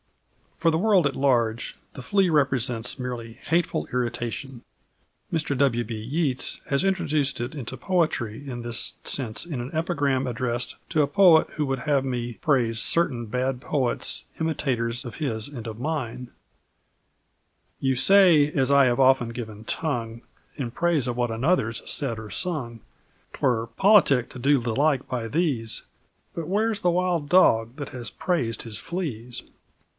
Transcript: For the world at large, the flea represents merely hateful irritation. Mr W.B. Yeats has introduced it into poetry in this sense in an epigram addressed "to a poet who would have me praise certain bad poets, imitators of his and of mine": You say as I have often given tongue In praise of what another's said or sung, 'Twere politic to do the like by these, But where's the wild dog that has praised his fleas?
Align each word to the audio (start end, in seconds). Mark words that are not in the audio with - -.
For 0.57 0.71
the 0.71 0.79
world 0.79 1.07
at 1.07 1.15
large, 1.15 1.75
the 1.93 2.01
flea 2.03 2.29
represents 2.29 2.97
merely 2.99 3.33
hateful 3.33 3.87
irritation. 3.93 4.63
Mr 5.33 5.57
W.B. 5.57 5.95
Yeats 5.95 6.59
has 6.69 6.83
introduced 6.83 7.39
it 7.41 7.53
into 7.55 7.77
poetry 7.77 8.47
in 8.47 8.61
this 8.61 8.95
sense 9.03 9.45
in 9.45 9.59
an 9.61 9.71
epigram 9.75 10.25
addressed 10.25 10.75
"to 10.89 11.03
a 11.03 11.07
poet 11.07 11.49
who 11.51 11.65
would 11.67 11.79
have 11.79 12.05
me 12.05 12.33
praise 12.41 12.79
certain 12.79 13.25
bad 13.27 13.59
poets, 13.61 14.25
imitators 14.39 15.05
of 15.05 15.15
his 15.15 15.47
and 15.47 15.65
of 15.67 15.79
mine": 15.79 16.29
You 17.79 17.95
say 17.95 18.51
as 18.51 18.71
I 18.71 18.85
have 18.85 18.99
often 18.99 19.29
given 19.29 19.65
tongue 19.65 20.21
In 20.55 20.69
praise 20.71 21.07
of 21.07 21.17
what 21.17 21.31
another's 21.31 21.81
said 21.89 22.17
or 22.19 22.29
sung, 22.31 22.81
'Twere 23.33 23.67
politic 23.77 24.29
to 24.31 24.39
do 24.39 24.59
the 24.59 24.75
like 24.75 25.07
by 25.07 25.27
these, 25.27 25.83
But 26.35 26.47
where's 26.47 26.81
the 26.81 26.91
wild 26.91 27.29
dog 27.29 27.75
that 27.77 27.89
has 27.89 28.09
praised 28.11 28.63
his 28.63 28.79
fleas? 28.79 29.43